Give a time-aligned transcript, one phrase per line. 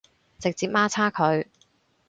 [0.39, 1.45] 直接媽叉佢